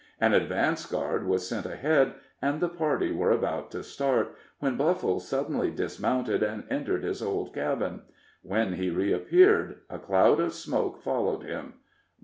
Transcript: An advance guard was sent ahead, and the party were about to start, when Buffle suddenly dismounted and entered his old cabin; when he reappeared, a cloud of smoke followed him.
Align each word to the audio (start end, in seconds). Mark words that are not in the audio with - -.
An 0.19 0.33
advance 0.33 0.87
guard 0.87 1.27
was 1.27 1.47
sent 1.47 1.67
ahead, 1.67 2.15
and 2.41 2.59
the 2.59 2.67
party 2.69 3.11
were 3.11 3.29
about 3.29 3.69
to 3.69 3.83
start, 3.83 4.35
when 4.57 4.75
Buffle 4.75 5.19
suddenly 5.19 5.69
dismounted 5.69 6.41
and 6.41 6.63
entered 6.71 7.03
his 7.03 7.21
old 7.21 7.53
cabin; 7.53 8.01
when 8.41 8.73
he 8.73 8.89
reappeared, 8.89 9.81
a 9.91 9.99
cloud 9.99 10.39
of 10.39 10.55
smoke 10.55 11.03
followed 11.03 11.43
him. 11.43 11.75